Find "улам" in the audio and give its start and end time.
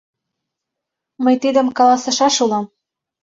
2.43-2.65